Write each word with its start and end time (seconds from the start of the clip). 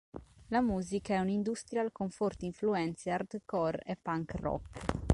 La 0.47 0.61
musica 0.61 1.13
è 1.13 1.19
un 1.19 1.29
industrial 1.29 1.91
con 1.91 2.09
forti 2.09 2.47
influenze 2.47 3.11
hardcore 3.11 3.83
e 3.83 3.95
punk 4.01 4.33
rock. 4.33 4.99